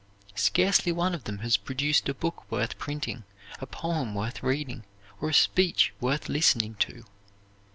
Scarcely 0.33 0.91
one 0.91 1.13
of 1.13 1.25
them 1.25 1.37
has 1.45 1.57
produced 1.57 2.09
a 2.09 2.15
book 2.15 2.51
worth 2.51 2.79
printing, 2.79 3.23
a 3.59 3.67
poem 3.67 4.15
worth 4.15 4.41
reading, 4.41 4.83
or 5.19 5.29
a 5.29 5.31
speech 5.35 5.93
worth 5.99 6.27
listening 6.27 6.73
to. 6.79 7.05